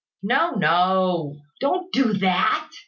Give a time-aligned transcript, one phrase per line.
[0.23, 1.37] "No, no.
[1.61, 2.71] Don't do that.